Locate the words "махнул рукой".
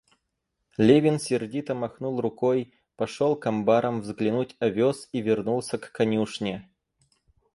1.75-2.73